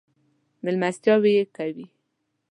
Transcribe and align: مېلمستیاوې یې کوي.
مېلمستیاوې 0.63 1.31
یې 1.37 1.43
کوي. 1.55 1.85